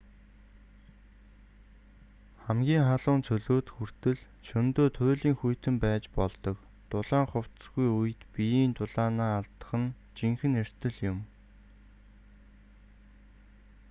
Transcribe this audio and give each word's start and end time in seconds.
хамгийн 2.45 2.83
халуун 2.89 3.21
цөлүүд 3.27 3.65
хүртэл 3.71 4.19
шөнөдөө 4.47 4.87
туйлын 4.97 5.35
хүйтэн 5.37 5.75
байж 5.83 6.03
болдог 6.17 6.57
дулаан 6.91 7.25
хувцасгүй 7.31 7.87
үед 7.99 8.21
биеийн 8.33 8.71
дулаанаа 8.77 9.31
алдах 9.39 9.71
нь 9.81 9.95
жинхэнэ 10.17 10.57
эрсдэл 10.63 10.97
юм 11.11 11.17